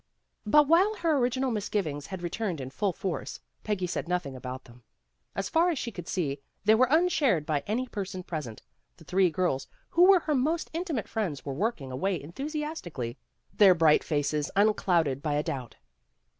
[0.47, 4.63] But while her original misgivings had re turned in full force, Peggy said nothing about
[4.63, 4.81] them.
[5.35, 8.63] As far as she could see, they were un shared by any person present.
[8.97, 13.19] The three girls who were her most intimate friends were work ing away enthusiastically,
[13.53, 15.75] their bright faces un clouded by a doubt.